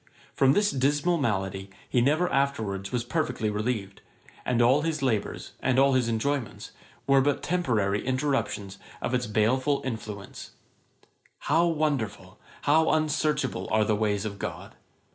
[0.33, 4.01] From this dismal malady he never afterwards was perfectly relieved;
[4.45, 6.71] and all his labours, and all his enjoyments,
[7.05, 10.53] were but temporary interruptions of its baleful influence.
[11.41, 14.73] How wonderful, how unsearchable are the ways of GOD!